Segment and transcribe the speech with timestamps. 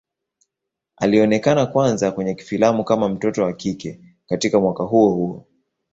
[0.97, 5.45] Alionekana kwanza kwenye filamu kama mtoto wa kike katika mwaka huo huo.